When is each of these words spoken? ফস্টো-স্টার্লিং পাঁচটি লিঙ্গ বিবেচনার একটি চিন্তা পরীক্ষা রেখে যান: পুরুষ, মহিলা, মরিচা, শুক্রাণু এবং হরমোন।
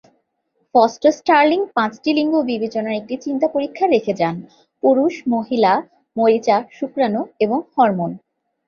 ফস্টো-স্টার্লিং 0.75 1.59
পাঁচটি 1.75 2.09
লিঙ্গ 2.13 2.33
বিবেচনার 2.49 2.95
একটি 2.95 3.15
চিন্তা 3.25 3.47
পরীক্ষা 3.47 3.85
রেখে 3.87 4.13
যান: 4.13 4.35
পুরুষ, 4.83 5.13
মহিলা, 5.27 5.73
মরিচা, 6.15 6.57
শুক্রাণু 6.77 7.21
এবং 7.39 7.59
হরমোন। 7.73 8.11